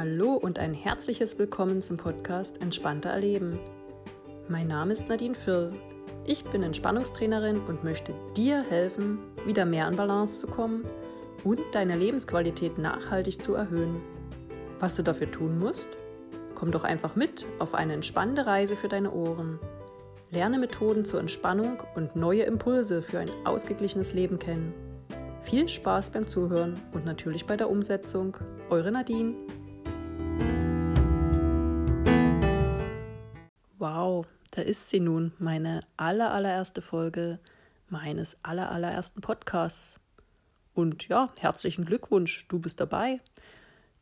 Hallo 0.00 0.32
und 0.32 0.58
ein 0.58 0.72
herzliches 0.72 1.38
Willkommen 1.38 1.82
zum 1.82 1.98
Podcast 1.98 2.62
Entspannter 2.62 3.10
Erleben. 3.10 3.58
Mein 4.48 4.66
Name 4.66 4.94
ist 4.94 5.06
Nadine 5.10 5.34
Firl. 5.34 5.74
Ich 6.24 6.42
bin 6.42 6.62
Entspannungstrainerin 6.62 7.60
und 7.60 7.84
möchte 7.84 8.14
dir 8.34 8.62
helfen, 8.62 9.18
wieder 9.44 9.66
mehr 9.66 9.86
an 9.86 9.96
Balance 9.96 10.38
zu 10.38 10.46
kommen 10.46 10.86
und 11.44 11.60
deine 11.72 11.98
Lebensqualität 11.98 12.78
nachhaltig 12.78 13.42
zu 13.42 13.52
erhöhen. 13.52 14.00
Was 14.78 14.96
du 14.96 15.02
dafür 15.02 15.30
tun 15.30 15.58
musst? 15.58 15.90
Komm 16.54 16.70
doch 16.70 16.84
einfach 16.84 17.14
mit 17.14 17.44
auf 17.58 17.74
eine 17.74 17.92
entspannende 17.92 18.46
Reise 18.46 18.76
für 18.76 18.88
deine 18.88 19.12
Ohren. 19.12 19.58
Lerne 20.30 20.58
Methoden 20.58 21.04
zur 21.04 21.20
Entspannung 21.20 21.82
und 21.94 22.16
neue 22.16 22.44
Impulse 22.44 23.02
für 23.02 23.18
ein 23.18 23.30
ausgeglichenes 23.44 24.14
Leben 24.14 24.38
kennen. 24.38 24.72
Viel 25.42 25.68
Spaß 25.68 26.08
beim 26.08 26.26
Zuhören 26.26 26.80
und 26.92 27.04
natürlich 27.04 27.44
bei 27.44 27.58
der 27.58 27.68
Umsetzung. 27.68 28.38
Eure 28.70 28.92
Nadine. 28.92 29.34
Da 34.52 34.62
ist 34.62 34.90
sie 34.90 35.00
nun, 35.00 35.32
meine 35.38 35.80
aller, 35.96 36.32
allererste 36.32 36.82
Folge 36.82 37.38
meines 37.88 38.36
aller, 38.42 38.70
allerersten 38.70 39.20
Podcasts. 39.20 40.00
Und 40.74 41.08
ja, 41.08 41.32
herzlichen 41.38 41.84
Glückwunsch, 41.84 42.46
du 42.48 42.58
bist 42.58 42.80
dabei. 42.80 43.20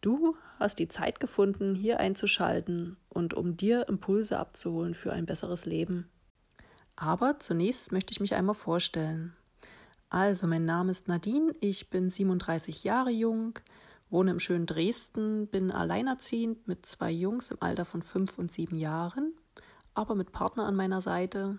Du 0.01 0.37
hast 0.59 0.79
die 0.79 0.89
Zeit 0.89 1.21
gefunden, 1.21 1.75
hier 1.75 2.01
einzuschalten 2.01 2.97
und 3.09 3.35
um 3.35 3.57
dir 3.57 3.89
Impulse 3.89 4.39
abzuholen 4.39 4.95
für 4.95 5.13
ein 5.13 5.27
besseres 5.27 5.67
Leben. 5.67 6.09
Aber 6.97 7.41
zunächst 7.41 7.93
möchte 7.93 8.13
ich 8.13 8.21
mich 8.21 8.35
einmal 8.35 8.55
vorstellen. 8.55 9.35
Also, 10.09 10.47
mein 10.47 10.65
Name 10.65 10.91
ist 10.91 11.09
Nadine, 11.09 11.53
ich 11.61 11.91
bin 11.91 12.11
37 12.11 12.85
Jahre 12.85 13.11
jung, 13.11 13.59
wohne 14.09 14.31
im 14.31 14.39
schönen 14.39 14.67
Dresden, 14.67 15.49
bin 15.49 15.71
alleinerziehend 15.71 16.67
mit 16.67 16.87
zwei 16.87 17.11
Jungs 17.11 17.51
im 17.51 17.59
Alter 17.61 17.85
von 17.85 18.03
fünf 18.03 18.39
und 18.39 18.53
sieben 18.53 18.77
Jahren 18.77 19.35
aber 19.95 20.15
mit 20.15 20.33
Partner 20.33 20.67
an 20.67 20.77
meiner 20.77 21.01
Seite. 21.01 21.59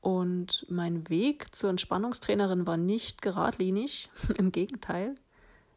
Und 0.00 0.66
mein 0.68 1.08
Weg 1.08 1.54
zur 1.54 1.70
Entspannungstrainerin 1.70 2.66
war 2.66 2.76
nicht 2.76 3.22
geradlinig, 3.22 4.10
im 4.38 4.52
Gegenteil. 4.52 5.16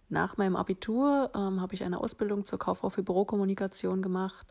Nach 0.10 0.38
meinem 0.38 0.56
Abitur 0.56 1.32
ähm, 1.36 1.62
habe 1.62 1.76
ich 1.76 1.84
eine 1.84 2.00
Ausbildung 2.00 2.46
zur 2.46 2.60
Kauffrau 2.60 2.90
für 2.90 3.04
Bürokommunikation 3.04 4.02
gemacht, 4.02 4.48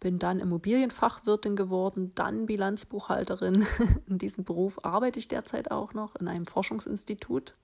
bin 0.00 0.18
dann 0.18 0.38
Immobilienfachwirtin 0.38 1.56
geworden, 1.56 2.12
dann 2.14 2.46
Bilanzbuchhalterin. 2.46 3.66
In 4.06 4.18
diesem 4.18 4.44
Beruf 4.44 4.84
arbeite 4.84 5.18
ich 5.18 5.28
derzeit 5.28 5.72
auch 5.72 5.94
noch 5.94 6.14
in 6.16 6.28
einem 6.28 6.46
Forschungsinstitut. 6.46 7.54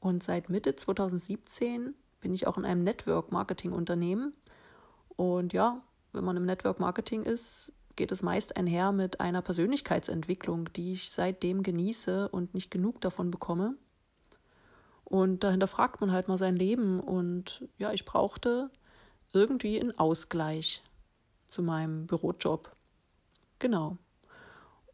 Und 0.00 0.22
seit 0.22 0.50
Mitte 0.50 0.76
2017 0.76 1.94
bin 2.20 2.34
ich 2.34 2.46
auch 2.46 2.58
in 2.58 2.66
einem 2.66 2.84
Network-Marketing-Unternehmen. 2.84 4.34
Und 5.16 5.54
ja, 5.54 5.82
wenn 6.14 6.24
man 6.24 6.36
im 6.36 6.46
Network 6.46 6.80
Marketing 6.80 7.24
ist, 7.24 7.72
geht 7.96 8.12
es 8.12 8.22
meist 8.22 8.56
einher 8.56 8.92
mit 8.92 9.20
einer 9.20 9.42
Persönlichkeitsentwicklung, 9.42 10.72
die 10.72 10.92
ich 10.92 11.10
seitdem 11.10 11.62
genieße 11.62 12.28
und 12.28 12.54
nicht 12.54 12.70
genug 12.70 13.00
davon 13.00 13.30
bekomme. 13.30 13.76
Und 15.04 15.44
dahinter 15.44 15.66
fragt 15.66 16.00
man 16.00 16.12
halt 16.12 16.28
mal 16.28 16.38
sein 16.38 16.56
Leben. 16.56 17.00
Und 17.00 17.68
ja, 17.78 17.92
ich 17.92 18.04
brauchte 18.04 18.70
irgendwie 19.32 19.80
einen 19.80 19.96
Ausgleich 19.98 20.82
zu 21.46 21.62
meinem 21.62 22.06
Bürojob. 22.06 22.74
Genau. 23.58 23.98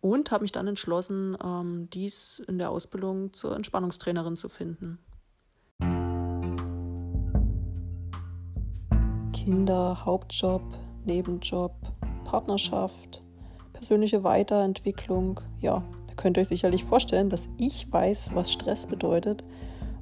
Und 0.01 0.31
habe 0.31 0.43
mich 0.43 0.53
dann 0.53 0.67
entschlossen, 0.67 1.37
ähm, 1.43 1.89
dies 1.91 2.43
in 2.49 2.59
der 2.59 2.71
Ausbildung 2.71 3.33
zur 3.33 3.55
Entspannungstrainerin 3.55 4.37
zu 4.37 4.49
finden. 4.49 4.99
Kinder, 9.33 10.05
Hauptjob, 10.05 10.63
Nebenjob, 11.05 11.73
Partnerschaft, 12.25 13.23
persönliche 13.73 14.23
Weiterentwicklung. 14.23 15.41
Ja, 15.61 15.83
da 16.07 16.15
könnt 16.15 16.37
ihr 16.37 16.43
euch 16.43 16.49
sicherlich 16.49 16.85
vorstellen, 16.85 17.31
dass 17.31 17.49
ich 17.59 17.91
weiß, 17.91 18.31
was 18.35 18.53
Stress 18.53 18.87
bedeutet, 18.87 19.45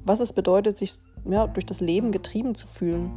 was 0.03 0.19
es 0.19 0.33
bedeutet, 0.33 0.77
sich 0.77 0.95
ja, 1.25 1.47
durch 1.47 1.65
das 1.65 1.79
Leben 1.79 2.11
getrieben 2.11 2.55
zu 2.55 2.67
fühlen. 2.67 3.11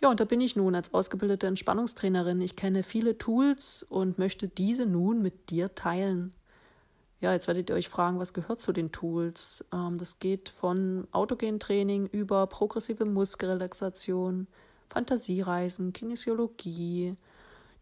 Ja, 0.00 0.10
und 0.10 0.20
da 0.20 0.24
bin 0.24 0.40
ich 0.40 0.54
nun 0.54 0.74
als 0.76 0.94
ausgebildete 0.94 1.48
Entspannungstrainerin. 1.48 2.40
Ich 2.40 2.54
kenne 2.54 2.84
viele 2.84 3.18
Tools 3.18 3.82
und 3.82 4.16
möchte 4.16 4.46
diese 4.46 4.86
nun 4.86 5.22
mit 5.22 5.50
dir 5.50 5.74
teilen. 5.74 6.32
Ja, 7.20 7.32
jetzt 7.32 7.48
werdet 7.48 7.68
ihr 7.68 7.74
euch 7.74 7.88
fragen, 7.88 8.20
was 8.20 8.32
gehört 8.32 8.60
zu 8.60 8.72
den 8.72 8.92
Tools? 8.92 9.64
Ähm, 9.72 9.98
das 9.98 10.20
geht 10.20 10.48
von 10.48 11.08
Autogentraining 11.10 12.06
über 12.06 12.46
progressive 12.46 13.04
Muskelrelaxation, 13.04 14.46
Fantasiereisen, 14.88 15.92
Kinesiologie, 15.92 17.16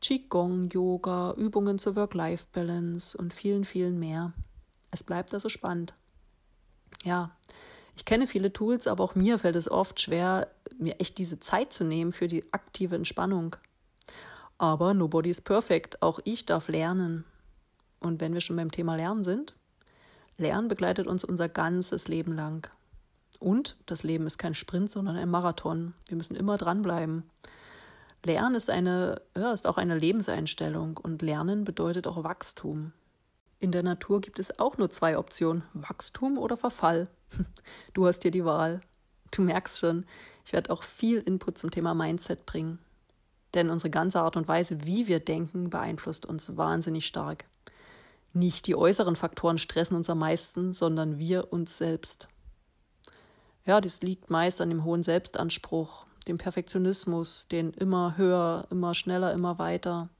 Qigong, 0.00 0.70
Yoga, 0.70 1.34
Übungen 1.36 1.78
zur 1.78 1.97
Work-Life-Balance 1.97 3.16
und 3.19 3.34
vielen, 3.34 3.64
vielen 3.64 3.98
mehr. 3.98 4.32
Es 4.91 5.02
bleibt 5.02 5.34
also 5.34 5.50
spannend. 5.50 5.94
Ja, 7.04 7.36
ich 7.94 8.04
kenne 8.04 8.26
viele 8.26 8.53
Tools, 8.53 8.86
aber 8.86 9.04
auch 9.04 9.14
mir 9.14 9.38
fällt 9.38 9.56
es 9.56 9.70
oft 9.70 10.00
schwer, 10.00 10.48
mir 10.78 10.98
echt 11.00 11.18
diese 11.18 11.41
Zeit 11.41 11.72
zu 11.72 11.84
nehmen 11.84 12.12
für 12.12 12.28
die 12.28 12.44
aktive 12.53 12.94
Entspannung. 12.94 13.56
Aber 14.58 14.94
nobody 14.94 15.30
is 15.30 15.41
perfect. 15.41 16.03
Auch 16.03 16.20
ich 16.24 16.47
darf 16.47 16.68
lernen. 16.68 17.24
Und 18.06 18.21
wenn 18.21 18.34
wir 18.34 18.41
schon 18.41 18.56
beim 18.56 18.71
Thema 18.71 18.97
Lernen 18.97 19.25
sind, 19.25 19.55
Lernen 20.39 20.69
begleitet 20.69 21.06
uns 21.06 21.25
unser 21.25 21.49
ganzes 21.49 22.09
Leben 22.09 22.34
lang. 22.34 22.69
Und 23.39 23.77
das 23.87 24.03
Leben 24.03 24.27
ist 24.27 24.39
kein 24.39 24.55
Sprint, 24.55 24.91
sondern 24.91 25.17
ein 25.17 25.28
Marathon. 25.28 25.94
Wir 26.09 26.16
müssen 26.16 26.37
immer 26.37 26.56
dranbleiben. 26.56 27.25
Lernen 28.25 28.55
ist, 28.55 28.71
eine, 28.71 29.21
ja, 29.37 29.53
ist 29.53 29.66
auch 29.66 29.77
eine 29.77 29.97
Lebenseinstellung 29.97 30.97
und 30.97 31.22
Lernen 31.22 31.65
bedeutet 31.65 32.06
auch 32.06 32.25
Wachstum. 32.25 32.93
In 33.59 33.72
der 33.72 33.83
Natur 33.83 34.21
gibt 34.21 34.39
es 34.39 34.59
auch 34.59 34.78
nur 34.78 34.91
zwei 34.91 35.16
Optionen, 35.16 35.62
Wachstum 35.75 36.39
oder 36.39 36.56
Verfall. 36.56 37.09
Du 37.95 38.06
hast 38.06 38.22
hier 38.22 38.31
die 38.31 38.45
Wahl. 38.45 38.81
Du 39.31 39.43
merkst 39.43 39.78
schon, 39.78 40.05
ich 40.45 40.53
werde 40.53 40.71
auch 40.71 40.83
viel 40.83 41.19
Input 41.19 41.59
zum 41.59 41.71
Thema 41.71 41.95
Mindset 41.95 42.47
bringen. 42.47 42.78
Denn 43.55 43.71
unsere 43.71 43.91
ganze 43.91 44.21
Art 44.21 44.37
und 44.37 44.49
Weise, 44.49 44.84
wie 44.84 45.09
wir 45.09 45.19
denken, 45.19 45.71
beeinflusst 45.71 46.27
uns 46.27 46.56
wahnsinnig 46.56 47.06
stark. 47.06 47.47
Nicht 48.36 48.66
die 48.66 48.76
äußeren 48.76 49.16
Faktoren 49.16 49.56
stressen 49.56 49.97
uns 49.97 50.10
am 50.10 50.19
meisten, 50.19 50.74
sondern 50.74 51.19
wir 51.19 51.54
uns 51.54 51.78
selbst. 51.78 52.28
Ja, 53.64 53.80
das 53.80 54.02
liegt 54.02 54.28
meist 54.28 54.60
an 54.60 54.69
dem 54.69 54.84
hohen 54.84 55.02
Selbstanspruch, 55.02 56.04
dem 56.28 56.36
Perfektionismus, 56.36 57.47
den 57.50 57.70
immer 57.72 58.19
höher, 58.19 58.66
immer 58.70 58.92
schneller, 58.92 59.32
immer 59.32 59.58
weiter. 59.58 60.10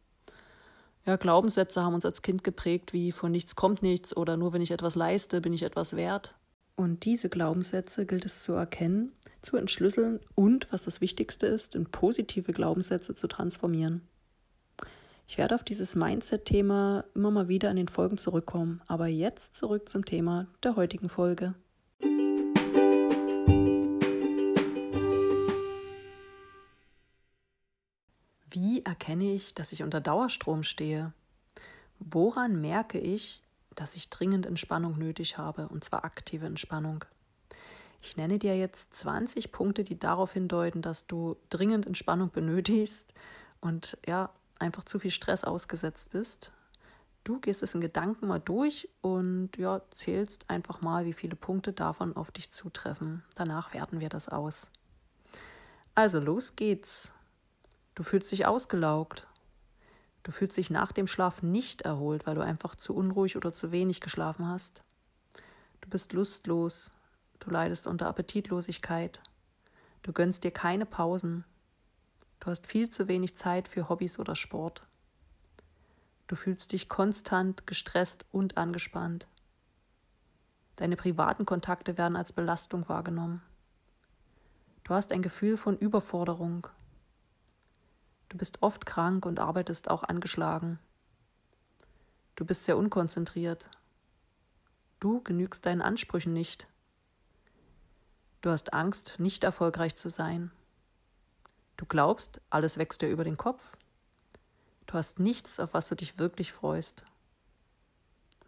Ja, 1.05 1.17
Glaubenssätze 1.17 1.83
haben 1.83 1.93
uns 1.93 2.07
als 2.07 2.23
Kind 2.23 2.43
geprägt, 2.43 2.95
wie 2.95 3.13
von 3.13 3.33
nichts 3.33 3.55
kommt 3.55 3.83
nichts 3.83 4.17
oder 4.17 4.39
nur 4.39 4.55
wenn 4.55 4.63
ich 4.63 4.71
etwas 4.71 4.95
leiste, 4.95 5.43
bin 5.43 5.53
ich 5.53 5.63
etwas 5.63 5.95
wert. 5.95 6.35
Und 6.75 7.05
diese 7.05 7.29
Glaubenssätze 7.29 8.07
gilt 8.07 8.25
es 8.25 8.43
zu 8.43 8.55
erkennen, 8.55 9.13
zu 9.43 9.59
entschlüsseln 9.59 10.21
und, 10.35 10.73
was 10.73 10.85
das 10.85 11.03
Wichtigste 11.03 11.49
ist, 11.49 11.75
in 11.75 11.85
positive 11.85 12.55
Glaubenssätze 12.55 13.15
zu 13.15 13.27
transformieren. 13.27 14.09
Ich 15.29 15.39
werde 15.39 15.57
auf 15.57 15.65
dieses 15.65 15.97
Mindset-Thema 15.97 17.05
immer 17.15 17.33
mal 17.33 17.49
wieder 17.49 17.69
in 17.71 17.77
den 17.77 17.89
Folgen 17.89 18.17
zurückkommen, 18.17 18.81
aber 18.87 19.09
jetzt 19.09 19.57
zurück 19.57 19.89
zum 19.89 20.05
Thema 20.05 20.47
der 20.63 20.77
heutigen 20.77 21.09
Folge. 21.09 21.55
Wie 28.51 28.83
erkenne 28.85 29.35
ich, 29.35 29.53
dass 29.55 29.73
ich 29.73 29.83
unter 29.83 30.01
Dauerstrom 30.01 30.63
stehe? 30.63 31.13
Woran 31.99 32.61
merke 32.61 33.01
ich, 33.01 33.43
dass 33.75 33.97
ich 33.97 34.09
dringend 34.11 34.47
Entspannung 34.47 34.97
nötig 34.97 35.39
habe, 35.39 35.69
und 35.69 35.83
zwar 35.83 36.05
aktive 36.05 36.47
Entspannung? 36.47 37.05
Ich 38.01 38.17
nenne 38.17 38.39
dir 38.39 38.57
jetzt 38.57 38.95
20 38.95 39.51
Punkte, 39.51 39.83
die 39.83 39.99
darauf 39.99 40.33
hindeuten, 40.35 40.83
dass 40.83 41.09
du 41.09 41.37
dringend 41.51 41.85
Entspannung 41.85 42.31
benötigst. 42.31 43.13
Und 43.61 43.99
ja, 44.07 44.31
einfach 44.59 44.85
zu 44.85 44.99
viel 44.99 45.11
Stress 45.11 45.45
ausgesetzt 45.45 46.11
bist. 46.11 46.53
Du 47.25 47.41
gehst 47.41 47.63
es 47.63 47.75
in 47.75 47.81
Gedanken 47.81 48.29
mal 48.29 48.39
durch 48.39 48.89
und 49.01 49.51
ja, 49.57 49.83
zählst 49.91 50.49
einfach 50.49 50.81
mal, 50.81 51.07
wie 51.07 51.13
viele 51.13 51.35
Punkte 51.35 51.73
davon 51.73 52.15
auf 52.15 52.31
dich 52.31 52.53
zutreffen. 52.53 53.25
Danach 53.35 53.75
werten 53.75 54.01
wir 54.01 54.09
das 54.09 54.29
aus. 54.29 54.71
Also 55.95 56.21
los 56.21 56.55
geht's. 56.55 57.11
Du 57.95 58.03
fühlst 58.03 58.31
dich 58.31 58.47
ausgelaugt. 58.47 59.27
Du 60.23 60.31
fühlst 60.31 60.57
dich 60.57 60.71
nach 60.71 60.93
dem 60.93 61.07
Schlaf 61.07 61.43
nicht 61.43 61.83
erholt, 61.83 62.27
weil 62.27 62.35
du 62.35 62.43
einfach 62.43 62.75
zu 62.75 62.95
unruhig 62.95 63.37
oder 63.37 63.55
zu 63.55 63.73
wenig 63.73 64.01
geschlafen 64.01 64.47
hast. 64.47 64.83
Du 65.81 65.89
bist 65.89 66.13
lustlos. 66.13 66.91
Du 67.41 67.51
leidest 67.51 67.87
unter 67.87 68.09
Appetitlosigkeit. 68.09 69.21
Du 70.03 70.13
gönnst 70.13 70.45
dir 70.45 70.51
keine 70.51 70.87
Pausen. 70.87 71.45
Du 72.47 72.53
hast 72.53 72.69
viel 72.69 72.89
zu 72.89 73.09
wenig 73.09 73.37
Zeit 73.37 73.67
für 73.67 73.89
Hobbys 73.89 74.21
oder 74.21 74.37
Sport. 74.37 74.85
Du 76.29 76.37
fühlst 76.37 76.71
dich 76.71 76.89
konstant 76.89 77.67
gestresst 77.67 78.25
und 78.31 78.57
angespannt. 78.57 79.27
Deine 80.77 80.95
privaten 80.95 81.45
Kontakte 81.45 81.99
werden 81.99 82.15
als 82.15 82.33
Belastung 82.33 82.89
wahrgenommen. 82.89 83.43
Du 84.85 84.95
hast 84.95 85.11
ein 85.11 85.23
Gefühl 85.23 85.57
von 85.57 85.77
Überforderung. 85.77 86.69
Du 88.29 88.39
bist 88.39 88.63
oft 88.63 88.87
krank 88.87 89.27
und 89.27 89.41
arbeitest 89.41 89.91
auch 89.91 90.05
angeschlagen. 90.05 90.79
Du 92.37 92.45
bist 92.45 92.65
sehr 92.65 92.77
unkonzentriert. 92.77 93.69
Du 95.01 95.21
genügst 95.21 95.67
deinen 95.67 95.83
Ansprüchen 95.83 96.33
nicht. 96.33 96.69
Du 98.41 98.51
hast 98.51 98.73
Angst, 98.73 99.17
nicht 99.19 99.43
erfolgreich 99.43 99.97
zu 99.97 100.11
sein. 100.11 100.53
Du 101.77 101.87
glaubst, 101.87 102.41
alles 102.51 102.79
wächst 102.79 103.03
dir 103.03 103.09
über 103.09 103.25
den 103.25 103.37
Kopf. 103.37 103.77
Du 104.87 104.95
hast 104.95 105.19
nichts, 105.19 105.61
auf 105.61 105.75
was 105.75 105.89
du 105.89 105.95
dich 105.95 106.19
wirklich 106.19 106.53
freust. 106.53 107.05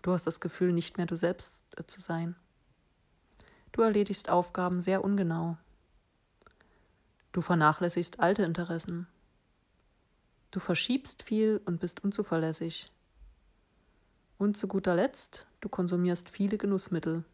Du 0.02 0.12
hast 0.12 0.26
das 0.26 0.40
Gefühl, 0.40 0.72
nicht 0.72 0.96
mehr 0.96 1.06
du 1.06 1.16
selbst 1.16 1.60
äh, 1.76 1.84
zu 1.84 2.00
sein. 2.00 2.36
Du 3.72 3.82
erledigst 3.82 4.30
Aufgaben 4.30 4.80
sehr 4.80 5.04
ungenau. 5.04 5.56
Du 7.32 7.42
vernachlässigst 7.42 8.20
alte 8.20 8.44
Interessen. 8.44 9.06
Du 10.50 10.60
verschiebst 10.60 11.22
viel 11.22 11.60
und 11.66 11.80
bist 11.80 12.02
unzuverlässig. 12.02 12.90
Und 14.38 14.56
zu 14.56 14.68
guter 14.68 14.94
Letzt, 14.94 15.46
du 15.60 15.68
konsumierst 15.68 16.30
viele 16.30 16.56
Genussmittel. 16.56 17.24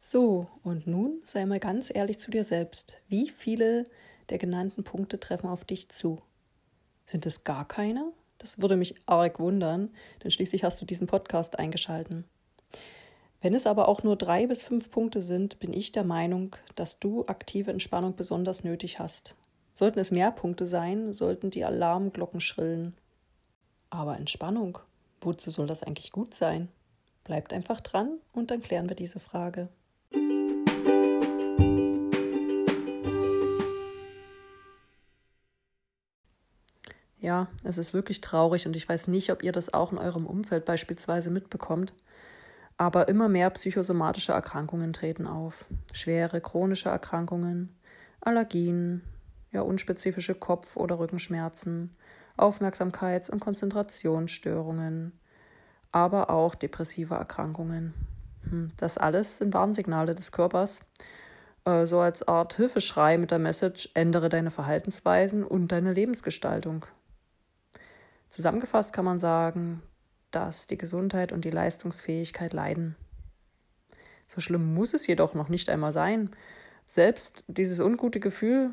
So, 0.00 0.48
und 0.62 0.86
nun 0.86 1.22
sei 1.24 1.46
mal 1.46 1.60
ganz 1.60 1.90
ehrlich 1.94 2.18
zu 2.18 2.30
dir 2.30 2.44
selbst. 2.44 3.00
Wie 3.08 3.30
viele 3.30 3.84
der 4.30 4.38
genannten 4.38 4.84
Punkte 4.84 5.20
treffen 5.20 5.48
auf 5.48 5.64
dich 5.64 5.88
zu? 5.88 6.20
Sind 7.04 7.26
es 7.26 7.44
gar 7.44 7.66
keine? 7.66 8.12
Das 8.38 8.60
würde 8.60 8.76
mich 8.76 8.94
arg 9.06 9.40
wundern, 9.40 9.90
denn 10.22 10.30
schließlich 10.30 10.64
hast 10.64 10.80
du 10.80 10.84
diesen 10.84 11.06
Podcast 11.06 11.58
eingeschalten. 11.58 12.24
Wenn 13.40 13.54
es 13.54 13.66
aber 13.66 13.88
auch 13.88 14.02
nur 14.02 14.16
drei 14.16 14.46
bis 14.46 14.62
fünf 14.62 14.90
Punkte 14.90 15.22
sind, 15.22 15.58
bin 15.60 15.72
ich 15.72 15.92
der 15.92 16.04
Meinung, 16.04 16.56
dass 16.74 16.98
du 16.98 17.24
aktive 17.26 17.70
Entspannung 17.70 18.16
besonders 18.16 18.64
nötig 18.64 18.98
hast. 18.98 19.36
Sollten 19.74 20.00
es 20.00 20.10
mehr 20.10 20.32
Punkte 20.32 20.66
sein, 20.66 21.14
sollten 21.14 21.50
die 21.50 21.64
Alarmglocken 21.64 22.40
schrillen. 22.40 22.96
Aber 23.90 24.16
Entspannung, 24.16 24.78
wozu 25.20 25.50
soll 25.50 25.68
das 25.68 25.84
eigentlich 25.84 26.10
gut 26.10 26.34
sein? 26.34 26.68
Bleibt 27.22 27.52
einfach 27.52 27.80
dran 27.80 28.18
und 28.32 28.50
dann 28.50 28.60
klären 28.60 28.88
wir 28.88 28.96
diese 28.96 29.20
Frage. 29.20 29.68
Ja, 37.20 37.48
es 37.64 37.78
ist 37.78 37.94
wirklich 37.94 38.20
traurig 38.20 38.66
und 38.66 38.76
ich 38.76 38.88
weiß 38.88 39.08
nicht, 39.08 39.32
ob 39.32 39.42
ihr 39.42 39.52
das 39.52 39.74
auch 39.74 39.92
in 39.92 39.98
eurem 39.98 40.26
Umfeld 40.26 40.64
beispielsweise 40.64 41.30
mitbekommt. 41.30 41.92
Aber 42.76 43.08
immer 43.08 43.28
mehr 43.28 43.50
psychosomatische 43.50 44.32
Erkrankungen 44.32 44.92
treten 44.92 45.26
auf. 45.26 45.64
Schwere 45.92 46.40
chronische 46.40 46.90
Erkrankungen, 46.90 47.74
Allergien, 48.20 49.02
ja, 49.50 49.62
unspezifische 49.62 50.36
Kopf- 50.36 50.76
oder 50.76 51.00
Rückenschmerzen, 51.00 51.96
Aufmerksamkeits- 52.36 53.30
und 53.30 53.40
Konzentrationsstörungen, 53.40 55.12
aber 55.90 56.30
auch 56.30 56.54
depressive 56.54 57.14
Erkrankungen. 57.14 57.94
Hm, 58.48 58.70
das 58.76 58.96
alles 58.96 59.38
sind 59.38 59.54
Warnsignale 59.54 60.14
des 60.14 60.30
Körpers, 60.30 60.80
äh, 61.64 61.84
so 61.84 61.98
als 61.98 62.26
Art 62.28 62.54
Hilfeschrei 62.54 63.18
mit 63.18 63.32
der 63.32 63.40
Message, 63.40 63.90
ändere 63.94 64.28
deine 64.28 64.52
Verhaltensweisen 64.52 65.42
und 65.42 65.72
deine 65.72 65.92
Lebensgestaltung. 65.92 66.86
Zusammengefasst 68.30 68.92
kann 68.92 69.04
man 69.04 69.20
sagen, 69.20 69.82
dass 70.30 70.66
die 70.66 70.78
Gesundheit 70.78 71.32
und 71.32 71.44
die 71.44 71.50
Leistungsfähigkeit 71.50 72.52
leiden. 72.52 72.96
So 74.26 74.40
schlimm 74.40 74.74
muss 74.74 74.92
es 74.92 75.06
jedoch 75.06 75.34
noch 75.34 75.48
nicht 75.48 75.70
einmal 75.70 75.92
sein. 75.92 76.30
Selbst 76.86 77.44
dieses 77.48 77.80
ungute 77.80 78.20
Gefühl, 78.20 78.70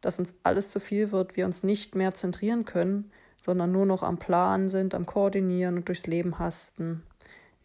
dass 0.00 0.18
uns 0.18 0.34
alles 0.44 0.70
zu 0.70 0.78
viel 0.78 1.10
wird, 1.10 1.36
wir 1.36 1.46
uns 1.46 1.62
nicht 1.62 1.94
mehr 1.94 2.14
zentrieren 2.14 2.64
können, 2.64 3.10
sondern 3.38 3.72
nur 3.72 3.86
noch 3.86 4.02
am 4.02 4.18
Plan 4.18 4.68
sind, 4.68 4.94
am 4.94 5.06
Koordinieren 5.06 5.76
und 5.76 5.88
durchs 5.88 6.06
Leben 6.06 6.38
hasten. 6.38 7.02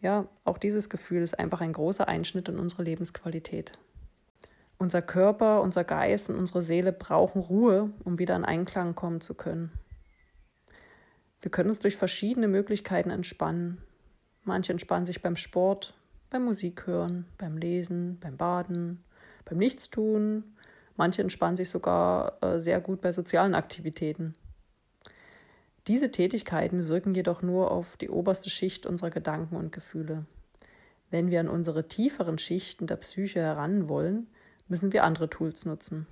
Ja, 0.00 0.26
auch 0.44 0.58
dieses 0.58 0.90
Gefühl 0.90 1.22
ist 1.22 1.38
einfach 1.38 1.60
ein 1.60 1.72
großer 1.72 2.08
Einschnitt 2.08 2.48
in 2.48 2.58
unsere 2.58 2.82
Lebensqualität. 2.82 3.72
Unser 4.78 5.00
Körper, 5.00 5.62
unser 5.62 5.84
Geist 5.84 6.28
und 6.28 6.36
unsere 6.36 6.60
Seele 6.60 6.92
brauchen 6.92 7.40
Ruhe, 7.40 7.90
um 8.04 8.18
wieder 8.18 8.34
in 8.34 8.44
Einklang 8.44 8.96
kommen 8.96 9.20
zu 9.20 9.34
können. 9.34 9.70
Wir 11.42 11.50
können 11.50 11.70
uns 11.70 11.80
durch 11.80 11.96
verschiedene 11.96 12.48
Möglichkeiten 12.48 13.10
entspannen. 13.10 13.78
Manche 14.44 14.72
entspannen 14.72 15.06
sich 15.06 15.22
beim 15.22 15.36
Sport, 15.36 15.94
beim 16.30 16.44
Musik 16.44 16.86
hören, 16.86 17.26
beim 17.36 17.58
Lesen, 17.58 18.18
beim 18.20 18.36
Baden, 18.36 19.02
beim 19.44 19.58
Nichtstun. 19.58 20.44
Manche 20.96 21.20
entspannen 21.20 21.56
sich 21.56 21.68
sogar 21.68 22.38
äh, 22.42 22.58
sehr 22.60 22.80
gut 22.80 23.00
bei 23.00 23.12
sozialen 23.12 23.54
Aktivitäten. 23.54 24.34
Diese 25.88 26.12
Tätigkeiten 26.12 26.86
wirken 26.86 27.14
jedoch 27.14 27.42
nur 27.42 27.72
auf 27.72 27.96
die 27.96 28.08
oberste 28.08 28.50
Schicht 28.50 28.86
unserer 28.86 29.10
Gedanken 29.10 29.56
und 29.56 29.72
Gefühle. 29.72 30.26
Wenn 31.10 31.30
wir 31.30 31.40
an 31.40 31.48
unsere 31.48 31.88
tieferen 31.88 32.38
Schichten 32.38 32.86
der 32.86 32.96
Psyche 32.96 33.40
heran 33.40 33.88
wollen, 33.88 34.28
müssen 34.68 34.92
wir 34.92 35.02
andere 35.02 35.28
Tools 35.28 35.64
nutzen. 35.64 36.06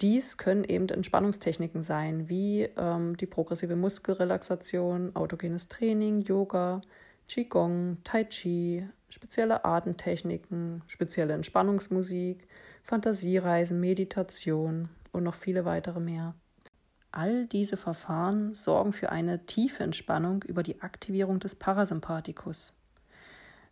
Dies 0.00 0.36
können 0.36 0.62
eben 0.62 0.88
Entspannungstechniken 0.88 1.82
sein, 1.82 2.28
wie 2.28 2.68
ähm, 2.76 3.16
die 3.16 3.26
progressive 3.26 3.74
Muskelrelaxation, 3.74 5.16
autogenes 5.16 5.66
Training, 5.66 6.20
Yoga, 6.20 6.82
Qigong, 7.26 7.98
Tai 8.04 8.24
Chi, 8.24 8.88
spezielle 9.08 9.64
Atemtechniken, 9.64 10.82
spezielle 10.86 11.34
Entspannungsmusik, 11.34 12.46
Fantasiereisen, 12.82 13.80
Meditation 13.80 14.88
und 15.12 15.24
noch 15.24 15.34
viele 15.34 15.64
weitere 15.64 15.98
mehr. 15.98 16.34
All 17.10 17.46
diese 17.46 17.76
Verfahren 17.76 18.54
sorgen 18.54 18.92
für 18.92 19.10
eine 19.10 19.46
tiefe 19.46 19.82
Entspannung 19.82 20.44
über 20.44 20.62
die 20.62 20.80
Aktivierung 20.80 21.40
des 21.40 21.56
Parasympathikus. 21.56 22.72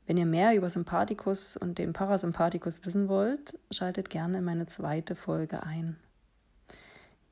Wenn 0.06 0.16
ihr 0.16 0.26
mehr 0.26 0.56
über 0.56 0.70
Sympathikus 0.70 1.56
und 1.56 1.78
den 1.78 1.92
Parasympathikus 1.92 2.84
wissen 2.84 3.08
wollt, 3.08 3.58
schaltet 3.70 4.10
gerne 4.10 4.38
in 4.38 4.44
meine 4.44 4.66
zweite 4.66 5.14
Folge 5.14 5.62
ein. 5.62 5.96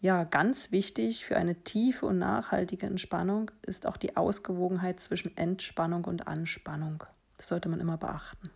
Ja, 0.05 0.25
ganz 0.25 0.71
wichtig 0.71 1.25
für 1.25 1.39
eine 1.39 1.55
tiefe 1.65 2.05
und 2.05 2.19
nachhaltige 2.19 2.85
Entspannung 2.85 3.51
ist 3.62 3.87
auch 3.87 3.97
die 3.97 4.19
Ausgewogenheit 4.19 5.01
zwischen 5.01 5.35
Entspannung 5.35 6.05
und 6.05 6.29
Anspannung. 6.29 7.05
Das 7.39 7.49
sollte 7.49 7.70
man 7.70 7.81
immer 7.81 7.96
beachten. 7.96 8.51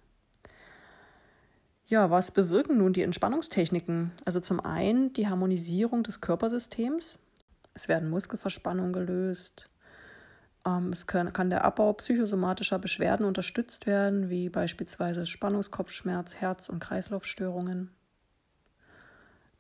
Ja, 1.87 2.11
was 2.11 2.33
bewirken 2.33 2.77
nun 2.77 2.93
die 2.93 3.01
Entspannungstechniken? 3.01 4.13
Also 4.27 4.41
zum 4.41 4.61
einen 4.61 5.15
die 5.15 5.27
Harmonisierung 5.27 6.03
des 6.03 6.21
Körpersystems. 6.21 7.19
Es 7.73 7.89
werden 7.89 8.11
Muskelverspannungen 8.11 8.93
gelöst. 8.93 9.71
Ähm, 10.67 10.93
es 10.93 11.07
kann 11.07 11.49
der 11.49 11.65
Abbau 11.65 11.95
psychosomatischer 11.95 12.79
Beschwerden 12.79 13.25
unterstützt 13.25 13.87
werden, 13.87 14.29
wie 14.29 14.51
beispielsweise 14.51 15.25
Spannungskopfschmerz, 15.25 16.35
Herz- 16.35 16.69
und 16.69 16.81
Kreislaufstörungen. 16.81 17.91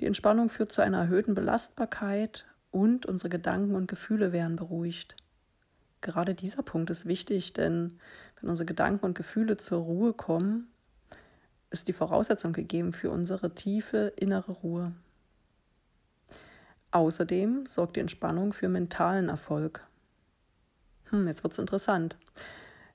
Die 0.00 0.06
Entspannung 0.06 0.48
führt 0.48 0.72
zu 0.72 0.82
einer 0.82 0.98
erhöhten 0.98 1.34
Belastbarkeit 1.34 2.46
und 2.70 3.06
unsere 3.06 3.28
Gedanken 3.28 3.74
und 3.74 3.88
Gefühle 3.88 4.32
werden 4.32 4.56
beruhigt. 4.56 5.16
Gerade 6.00 6.34
dieser 6.34 6.62
Punkt 6.62 6.90
ist 6.90 7.06
wichtig, 7.06 7.52
denn 7.52 7.98
wenn 8.40 8.50
unsere 8.50 8.66
Gedanken 8.66 9.04
und 9.04 9.16
Gefühle 9.16 9.56
zur 9.56 9.82
Ruhe 9.82 10.12
kommen, 10.12 10.68
ist 11.70 11.88
die 11.88 11.92
Voraussetzung 11.92 12.52
gegeben 12.52 12.92
für 12.92 13.10
unsere 13.10 13.54
tiefe 13.54 14.12
innere 14.16 14.52
Ruhe. 14.52 14.92
Außerdem 16.92 17.66
sorgt 17.66 17.96
die 17.96 18.00
Entspannung 18.00 18.52
für 18.52 18.68
mentalen 18.68 19.28
Erfolg. 19.28 19.84
Hm, 21.10 21.26
jetzt 21.26 21.42
wird 21.42 21.52
es 21.52 21.58
interessant. 21.58 22.16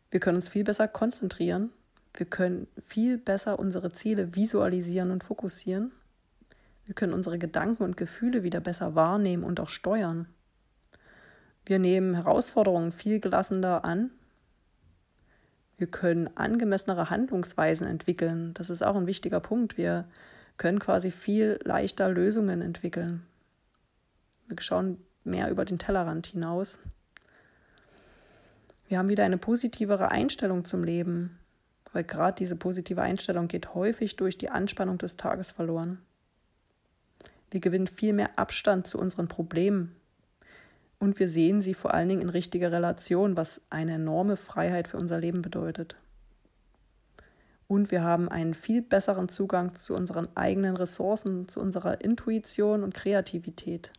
Wir 0.09 0.19
können 0.19 0.37
uns 0.37 0.49
viel 0.49 0.63
besser 0.63 0.87
konzentrieren, 0.87 1.71
wir 2.13 2.25
können 2.25 2.67
viel 2.81 3.17
besser 3.17 3.59
unsere 3.59 3.91
Ziele 3.91 4.35
visualisieren 4.35 5.11
und 5.11 5.23
fokussieren 5.23 5.91
wir 6.85 6.95
können 6.95 7.13
unsere 7.13 7.37
Gedanken 7.37 7.83
und 7.83 7.97
Gefühle 7.97 8.43
wieder 8.43 8.59
besser 8.59 8.95
wahrnehmen 8.95 9.43
und 9.43 9.59
auch 9.59 9.69
steuern. 9.69 10.27
Wir 11.65 11.79
nehmen 11.79 12.15
Herausforderungen 12.15 12.91
viel 12.91 13.19
gelassener 13.19 13.85
an. 13.85 14.11
Wir 15.77 15.87
können 15.87 16.29
angemessenere 16.35 17.09
Handlungsweisen 17.09 17.87
entwickeln. 17.87 18.53
Das 18.53 18.69
ist 18.69 18.83
auch 18.83 18.95
ein 18.95 19.07
wichtiger 19.07 19.39
Punkt. 19.39 19.77
Wir 19.77 20.05
können 20.57 20.79
quasi 20.79 21.09
viel 21.09 21.59
leichter 21.63 22.09
Lösungen 22.09 22.61
entwickeln. 22.61 23.25
Wir 24.47 24.57
schauen 24.59 24.97
mehr 25.23 25.49
über 25.49 25.63
den 25.63 25.79
Tellerrand 25.79 26.27
hinaus. 26.27 26.79
Wir 28.89 28.97
haben 28.97 29.09
wieder 29.09 29.23
eine 29.23 29.37
positivere 29.37 30.11
Einstellung 30.11 30.65
zum 30.65 30.83
Leben, 30.83 31.39
weil 31.93 32.03
gerade 32.03 32.35
diese 32.35 32.57
positive 32.57 33.01
Einstellung 33.01 33.47
geht 33.47 33.73
häufig 33.73 34.17
durch 34.17 34.37
die 34.37 34.49
Anspannung 34.49 34.97
des 34.97 35.15
Tages 35.15 35.49
verloren. 35.49 35.99
Wir 37.53 37.59
gewinnen 37.59 37.85
viel 37.85 38.13
mehr 38.13 38.39
Abstand 38.39 38.87
zu 38.87 38.97
unseren 38.97 39.27
Problemen. 39.27 39.95
Und 40.97 41.19
wir 41.19 41.27
sehen 41.27 41.61
sie 41.61 41.75
vor 41.75 41.93
allen 41.93 42.09
Dingen 42.09 42.23
in 42.23 42.29
richtiger 42.29 42.71
Relation, 42.71 43.37
was 43.37 43.61
eine 43.69 43.93
enorme 43.93 44.37
Freiheit 44.37 44.87
für 44.87 44.97
unser 44.97 45.19
Leben 45.19 45.43
bedeutet. 45.43 45.95
und 47.67 47.91
wir 47.91 48.01
haben 48.01 48.27
einen 48.27 48.55
viel 48.55 48.81
besseren 48.81 49.29
Zugang 49.29 49.75
zu 49.75 49.95
unseren 49.95 50.27
eigenen 50.35 50.75
Ressourcen, 50.75 51.47
zu 51.47 51.59
unserer 51.59 52.01
Intuition 52.01 52.83
und 52.83 52.95
Kreativität. 52.95 53.91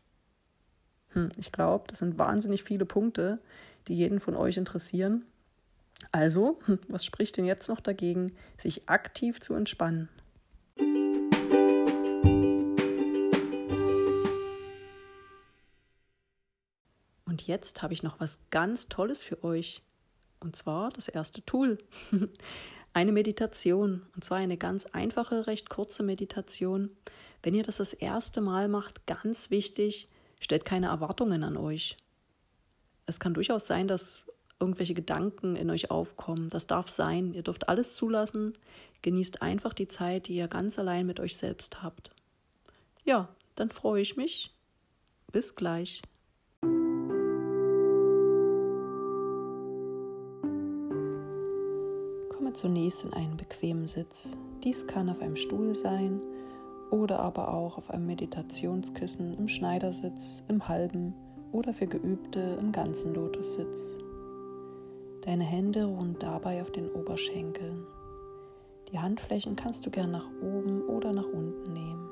Hm, 1.11 1.29
ich 1.37 1.53
glaube, 1.53 1.85
das 1.87 2.01
sind 2.01 2.19
wahnsinnig 2.19 2.65
viele 2.65 2.87
Punkte, 2.87 3.39
die 3.87 3.95
jeden 3.95 4.19
von 4.19 4.35
euch 4.35 4.57
interessieren. 4.57 5.25
Also, 6.11 6.59
hm, 6.67 6.81
was 6.89 7.05
spricht 7.05 7.37
denn 7.37 7.45
jetzt 7.45 7.69
noch 7.69 7.81
dagegen, 7.81 8.33
sich 8.59 8.89
aktiv 8.89 9.41
zu 9.41 9.55
entspannen? 9.55 10.09
Und 17.35 17.49
jetzt 17.49 17.83
habe 17.83 17.93
ich 17.93 18.05
noch 18.05 18.21
was 18.21 18.38
ganz 18.53 18.87
Tolles 18.87 19.25
für 19.25 19.43
euch. 19.43 19.83
Und 20.38 20.55
zwar 20.55 20.93
das 20.93 21.09
erste 21.09 21.45
Tool. 21.45 21.79
Eine 22.93 23.11
Meditation. 23.11 24.03
Und 24.14 24.23
zwar 24.23 24.38
eine 24.38 24.57
ganz 24.57 24.87
einfache, 24.87 25.49
recht 25.49 25.69
kurze 25.69 26.05
Meditation. 26.05 26.91
Wenn 27.43 27.57
ihr 27.57 27.64
das 27.64 27.79
das 27.79 27.93
erste 27.93 28.41
Mal 28.41 28.69
macht, 28.69 29.05
ganz 29.09 29.50
wichtig, 29.50 30.09
stellt 30.38 30.64
keine 30.64 30.87
Erwartungen 30.87 31.43
an 31.43 31.57
euch. 31.57 31.97
Es 33.07 33.19
kann 33.19 33.35
durchaus 33.35 33.67
sein, 33.67 33.88
dass 33.88 34.23
irgendwelche 34.61 34.95
Gedanken 34.95 35.57
in 35.57 35.71
euch 35.71 35.91
aufkommen. 35.91 36.50
Das 36.50 36.69
darf 36.69 36.88
sein. 36.88 37.35
Ihr 37.35 37.43
dürft 37.43 37.69
alles 37.69 37.97
zulassen. 37.97 38.57
Genießt 39.03 39.43
einfach 39.43 39.75
die 39.75 39.88
Zeit, 39.88 40.29
die 40.29 40.37
ihr 40.37 40.47
ganz 40.47 40.79
allein 40.79 41.05
mit 41.05 41.19
euch 41.19 41.37
selbst 41.37 41.83
habt. 41.83 42.12
Ja, 43.05 43.29
dann 43.57 43.73
freue 43.73 44.03
ich 44.03 44.17
mich. 44.17 44.55
Bis 45.33 45.57
gleich. 45.57 46.00
Zunächst 52.55 53.05
in 53.05 53.13
einen 53.13 53.37
bequemen 53.37 53.87
Sitz. 53.87 54.37
Dies 54.63 54.87
kann 54.87 55.09
auf 55.09 55.21
einem 55.21 55.37
Stuhl 55.37 55.75
sein 55.75 56.21
oder 56.91 57.19
aber 57.19 57.53
auch 57.53 57.77
auf 57.77 57.91
einem 57.91 58.07
Meditationskissen 58.07 59.37
im 59.37 59.49
Schneidersitz, 59.49 60.43
im 60.49 60.69
halben 60.69 61.15
oder 61.53 61.73
für 61.73 61.87
Geübte 61.87 62.57
im 62.61 62.73
ganzen 62.73 63.15
Lotussitz. 63.15 63.99
Deine 65.23 65.45
Hände 65.45 65.85
ruhen 65.85 66.17
dabei 66.19 66.61
auf 66.61 66.71
den 66.71 66.91
Oberschenkeln. 66.91 67.87
Die 68.93 68.99
Handflächen 68.99 69.57
kannst 69.57 69.87
du 69.87 69.91
gern 69.91 70.11
nach 70.11 70.29
oben 70.43 70.83
oder 70.83 71.13
nach 71.13 71.27
unten 71.27 71.73
nehmen. 71.73 72.11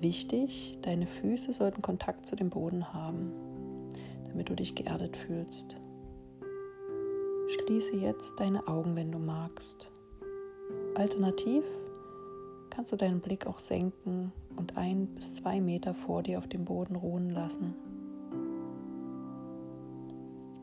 Wichtig, 0.00 0.78
deine 0.82 1.06
Füße 1.06 1.52
sollten 1.52 1.80
Kontakt 1.80 2.26
zu 2.26 2.34
dem 2.34 2.50
Boden 2.50 2.92
haben, 2.92 3.32
damit 4.28 4.48
du 4.48 4.56
dich 4.56 4.74
geerdet 4.74 5.16
fühlst. 5.16 5.76
Schließe 7.64 7.94
jetzt 7.94 8.40
deine 8.40 8.66
Augen, 8.66 8.96
wenn 8.96 9.12
du 9.12 9.20
magst. 9.20 9.88
Alternativ 10.96 11.62
kannst 12.70 12.90
du 12.90 12.96
deinen 12.96 13.20
Blick 13.20 13.46
auch 13.46 13.60
senken 13.60 14.32
und 14.56 14.76
ein 14.76 15.06
bis 15.14 15.36
zwei 15.36 15.60
Meter 15.60 15.94
vor 15.94 16.24
dir 16.24 16.38
auf 16.38 16.48
dem 16.48 16.64
Boden 16.64 16.96
ruhen 16.96 17.30
lassen. 17.30 17.74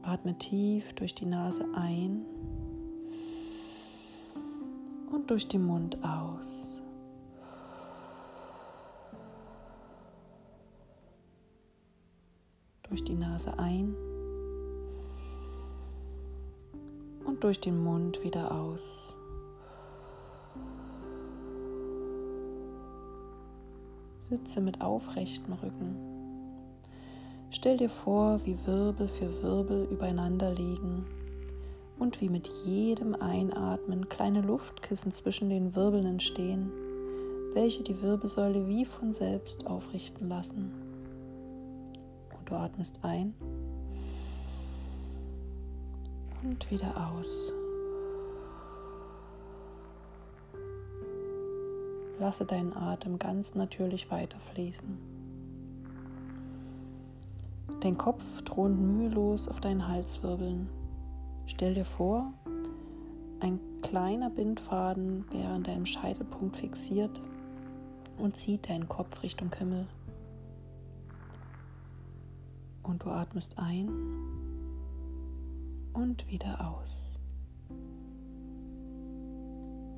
Atme 0.01 0.37
tief 0.37 0.91
durch 0.93 1.15
die 1.15 1.25
Nase 1.25 1.65
ein 1.73 2.25
und 5.09 5.29
durch 5.29 5.47
den 5.47 5.65
Mund 5.65 5.97
aus. 6.03 6.67
Durch 12.83 13.05
die 13.05 13.15
Nase 13.15 13.57
ein 13.57 13.95
und 17.29 17.43
durch 17.43 17.59
den 17.59 17.83
Mund 17.83 18.23
wieder 18.23 18.51
aus. 18.51 19.15
Sitze 24.29 24.61
mit 24.61 24.81
aufrechten 24.81 25.53
Rücken. 25.53 25.95
Stell 27.51 27.77
dir 27.77 27.89
vor, 27.89 28.43
wie 28.45 28.57
Wirbel 28.65 29.07
für 29.07 29.43
Wirbel 29.43 29.87
übereinander 29.91 30.53
liegen 30.53 31.05
und 31.99 32.19
wie 32.19 32.29
mit 32.29 32.47
jedem 32.65 33.13
Einatmen 33.15 34.09
kleine 34.09 34.41
Luftkissen 34.41 35.11
zwischen 35.11 35.49
den 35.49 35.75
Wirbeln 35.75 36.05
entstehen, 36.05 36.71
welche 37.53 37.83
die 37.83 38.01
Wirbelsäule 38.01 38.67
wie 38.67 38.85
von 38.85 39.13
selbst 39.13 39.67
aufrichten 39.67 40.29
lassen. 40.29 40.71
Und 42.37 42.49
du 42.49 42.55
atmest 42.55 42.99
ein 43.03 43.35
und 46.43 46.69
wieder 46.71 46.95
aus. 47.09 47.53
Lasse 52.19 52.45
deinen 52.45 52.75
Atem 52.75 53.17
ganz 53.17 53.55
natürlich 53.55 54.11
weiterfließen. 54.11 54.97
Dein 57.79 57.97
Kopf 57.97 58.41
thront 58.43 58.79
mühelos 58.79 59.47
auf 59.47 59.61
deinen 59.61 59.87
Halswirbeln. 59.87 60.69
Stell 61.45 61.75
dir 61.75 61.85
vor, 61.85 62.33
ein 63.39 63.59
kleiner 63.81 64.29
Bindfaden 64.29 65.25
wäre 65.31 65.53
an 65.53 65.63
deinem 65.63 65.85
Scheitelpunkt 65.85 66.57
fixiert 66.57 67.21
und 68.17 68.37
zieht 68.37 68.69
deinen 68.69 68.89
Kopf 68.89 69.23
Richtung 69.23 69.49
Himmel. 69.57 69.87
Und 72.83 73.03
du 73.03 73.09
atmest 73.09 73.57
ein 73.57 73.89
und 75.99 76.25
wieder 76.29 76.65
aus. 76.65 77.09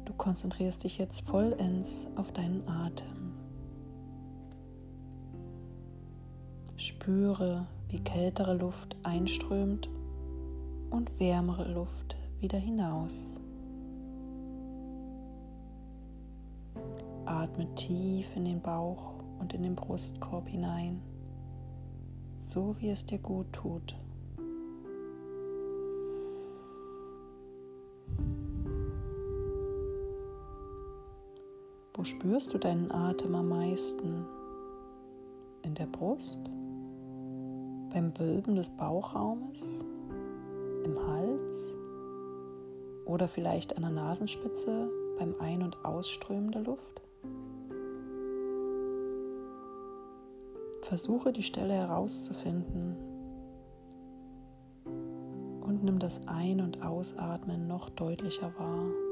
Du 0.06 0.14
konzentrierst 0.14 0.84
dich 0.84 0.98
jetzt 0.98 1.22
vollends 1.22 2.08
auf 2.16 2.32
deinen 2.32 2.68
Atem. 2.68 3.34
Spüre, 6.76 7.68
wie 7.90 8.00
kältere 8.00 8.56
Luft 8.56 8.98
einströmt 9.04 9.90
und 10.90 11.20
wärmere 11.20 11.72
Luft 11.72 12.18
wieder 12.40 12.58
hinaus. 12.58 13.40
Atme 17.26 17.74
tief 17.76 18.36
in 18.36 18.46
den 18.46 18.62
Bauch 18.62 19.14
und 19.40 19.54
in 19.54 19.62
den 19.62 19.76
Brustkorb 19.76 20.48
hinein, 20.48 21.00
so 22.38 22.76
wie 22.80 22.90
es 22.90 23.06
dir 23.06 23.20
gut 23.20 23.54
tut. 23.54 23.96
Wo 32.02 32.06
spürst 32.06 32.52
du 32.52 32.58
deinen 32.58 32.92
Atem 32.92 33.36
am 33.36 33.50
meisten? 33.50 34.26
In 35.62 35.76
der 35.76 35.86
Brust? 35.86 36.40
beim 37.94 38.18
Wölben 38.18 38.56
des 38.56 38.70
Bauchraumes, 38.70 39.62
im 40.84 40.98
Hals 41.08 41.76
oder 43.06 43.28
vielleicht 43.28 43.78
an 43.78 43.84
der 43.84 43.92
Nasenspitze 43.92 44.90
beim 45.20 45.36
Ein- 45.40 45.62
und 45.62 45.86
Ausströmen 45.86 46.52
der 46.52 46.64
Luft? 46.64 47.04
Versuche 50.82 51.32
die 51.32 51.44
Stelle 51.44 51.74
herauszufinden 51.74 52.96
und 55.62 55.84
nimm 55.84 56.00
das 56.00 56.28
Ein- 56.28 56.62
und 56.62 56.82
Ausatmen 56.82 57.68
noch 57.68 57.92
deutlicher 57.92 58.52
wahr. 58.58 59.11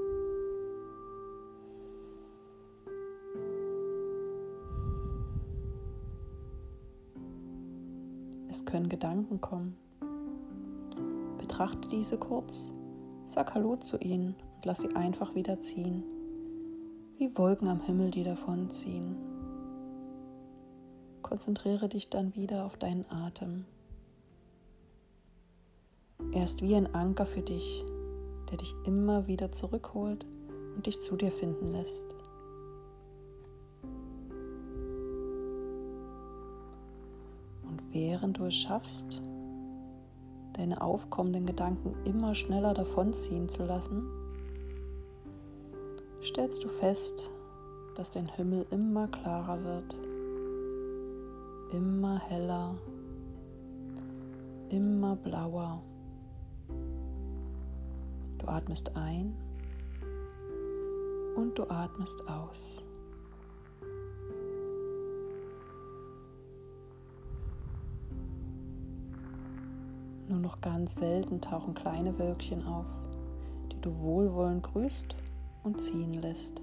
Gedanken 8.99 9.39
kommen. 9.39 9.77
Betrachte 11.37 11.87
diese 11.87 12.17
kurz, 12.17 12.69
sag 13.27 13.55
Hallo 13.55 13.77
zu 13.77 13.97
ihnen 13.97 14.35
und 14.57 14.65
lass 14.65 14.81
sie 14.81 14.93
einfach 14.93 15.35
wieder 15.35 15.61
ziehen, 15.61 16.03
wie 17.17 17.31
Wolken 17.37 17.69
am 17.69 17.79
Himmel, 17.79 18.11
die 18.11 18.25
davonziehen. 18.25 19.15
Konzentriere 21.21 21.87
dich 21.87 22.09
dann 22.09 22.35
wieder 22.35 22.65
auf 22.65 22.75
deinen 22.75 23.09
Atem. 23.09 23.63
Er 26.33 26.43
ist 26.43 26.61
wie 26.61 26.75
ein 26.75 26.93
Anker 26.93 27.25
für 27.25 27.41
dich, 27.41 27.85
der 28.51 28.57
dich 28.57 28.75
immer 28.85 29.27
wieder 29.27 29.53
zurückholt 29.53 30.25
und 30.75 30.87
dich 30.87 30.99
zu 30.99 31.15
dir 31.15 31.31
finden 31.31 31.67
lässt. 31.71 32.08
Während 37.99 38.37
du 38.37 38.45
es 38.45 38.55
schaffst, 38.55 39.21
deine 40.53 40.81
aufkommenden 40.81 41.45
Gedanken 41.45 41.93
immer 42.05 42.33
schneller 42.33 42.73
davonziehen 42.73 43.49
zu 43.49 43.65
lassen, 43.65 44.03
stellst 46.23 46.63
du 46.63 46.69
fest, 46.69 47.29
dass 47.95 48.09
dein 48.09 48.27
Himmel 48.27 48.65
immer 48.71 49.09
klarer 49.09 49.61
wird, 49.65 49.97
immer 51.73 52.19
heller, 52.19 52.75
immer 54.69 55.17
blauer. 55.17 55.81
Du 58.37 58.47
atmest 58.47 58.95
ein 58.95 59.35
und 61.35 61.59
du 61.59 61.69
atmest 61.69 62.25
aus. 62.29 62.85
Nur 70.29 70.37
noch 70.37 70.61
ganz 70.61 70.93
selten 70.93 71.41
tauchen 71.41 71.73
kleine 71.73 72.19
Wölkchen 72.19 72.63
auf, 72.67 72.85
die 73.71 73.81
du 73.81 73.97
wohlwollend 73.99 74.61
grüßt 74.61 75.15
und 75.63 75.81
ziehen 75.81 76.13
lässt. 76.13 76.61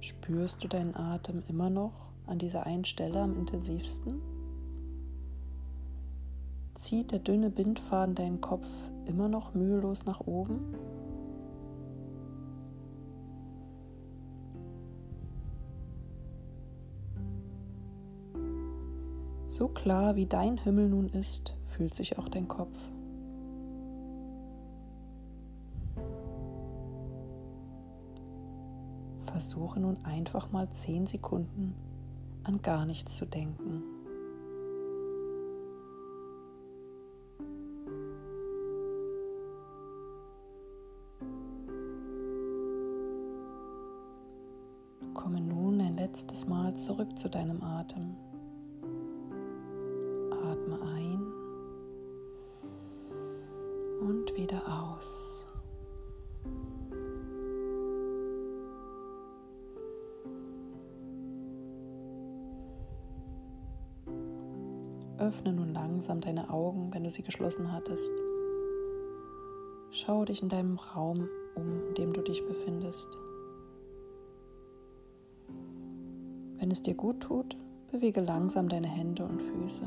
Spürst 0.00 0.64
du 0.64 0.68
deinen 0.68 0.96
Atem 0.96 1.42
immer 1.46 1.68
noch 1.68 1.92
an 2.26 2.38
dieser 2.38 2.64
einen 2.64 2.86
Stelle 2.86 3.20
am 3.20 3.36
intensivsten? 3.38 4.22
Zieht 6.78 7.12
der 7.12 7.18
dünne 7.18 7.50
Bindfaden 7.50 8.14
deinen 8.14 8.40
Kopf 8.40 8.66
immer 9.04 9.28
noch 9.28 9.52
mühelos 9.52 10.06
nach 10.06 10.20
oben? 10.20 10.74
So 19.56 19.68
klar 19.68 20.16
wie 20.16 20.26
dein 20.26 20.56
Himmel 20.56 20.88
nun 20.88 21.08
ist, 21.10 21.54
fühlt 21.66 21.94
sich 21.94 22.18
auch 22.18 22.28
dein 22.28 22.48
Kopf. 22.48 22.76
Versuche 29.26 29.78
nun 29.78 29.96
einfach 30.04 30.50
mal 30.50 30.68
zehn 30.70 31.06
Sekunden 31.06 31.72
an 32.42 32.62
gar 32.62 32.84
nichts 32.84 33.16
zu 33.16 33.26
denken. 33.26 33.84
Komme 45.14 45.40
nun 45.40 45.80
ein 45.80 45.96
letztes 45.96 46.48
Mal 46.48 46.74
zurück 46.74 47.16
zu 47.16 47.30
deinem 47.30 47.62
Atem. 47.62 48.16
Öffne 65.18 65.52
nun 65.52 65.72
langsam 65.72 66.20
deine 66.20 66.50
Augen, 66.50 66.92
wenn 66.92 67.04
du 67.04 67.10
sie 67.10 67.22
geschlossen 67.22 67.72
hattest. 67.72 68.10
Schau 69.90 70.24
dich 70.24 70.42
in 70.42 70.48
deinem 70.48 70.76
Raum 70.76 71.28
um, 71.54 71.86
in 71.88 71.94
dem 71.94 72.12
du 72.12 72.20
dich 72.22 72.44
befindest. 72.44 73.06
Wenn 76.58 76.70
es 76.70 76.82
dir 76.82 76.94
gut 76.94 77.20
tut, 77.20 77.56
bewege 77.92 78.20
langsam 78.20 78.68
deine 78.68 78.88
Hände 78.88 79.24
und 79.24 79.40
Füße. 79.40 79.86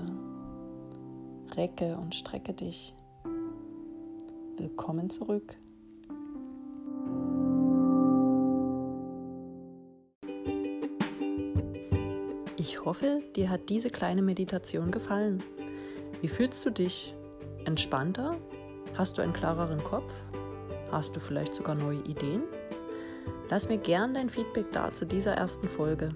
Recke 1.56 1.98
und 1.98 2.16
strecke 2.16 2.54
dich. 2.54 2.96
Willkommen 4.56 5.10
zurück. 5.10 5.58
Ich 12.60 12.84
hoffe, 12.84 13.22
dir 13.36 13.52
hat 13.52 13.70
diese 13.70 13.92
kleine 13.92 14.24
Meditation 14.24 14.90
gefallen. 14.90 15.44
Wie 16.22 16.28
fühlst 16.28 16.66
du 16.66 16.72
dich? 16.72 17.14
Entspannter? 17.66 18.36
Hast 18.96 19.18
du 19.18 19.22
einen 19.22 19.34
klareren 19.34 19.84
Kopf? 19.84 20.12
Hast 20.92 21.16
du 21.16 21.20
vielleicht 21.20 21.54
sogar 21.54 21.76
neue 21.76 22.00
Ideen? 22.00 22.42
Lass 23.52 23.70
mir 23.70 23.78
gern 23.78 24.16
dein 24.16 24.32
Feedback 24.32 24.72
da 24.72 24.92
zu 24.92 25.06
dieser 25.06 25.34
ersten 25.34 25.68
Folge. 25.68 26.10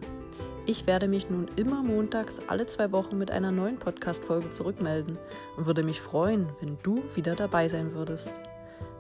Ich 0.65 0.87
werde 0.87 1.07
mich 1.07 1.29
nun 1.29 1.47
immer 1.57 1.83
montags 1.83 2.39
alle 2.47 2.65
zwei 2.65 2.91
Wochen 2.91 3.19
mit 3.19 3.29
einer 3.29 3.51
neuen 3.51 3.77
Podcast-Folge 3.77 4.49
zurückmelden 4.49 5.19
und 5.57 5.67
würde 5.67 5.83
mich 5.83 6.01
freuen, 6.01 6.47
wenn 6.59 6.79
du 6.81 7.03
wieder 7.13 7.35
dabei 7.35 7.69
sein 7.69 7.93
würdest. 7.93 8.31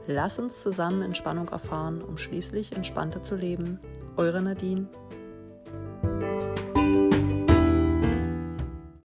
Lass 0.05 0.37
uns 0.37 0.61
zusammen 0.61 1.01
Entspannung 1.01 1.49
erfahren, 1.49 2.03
um 2.03 2.17
schließlich 2.17 2.75
entspannter 2.75 3.23
zu 3.23 3.35
leben. 3.35 3.79
Eure 4.15 4.43
Nadine. 4.43 4.89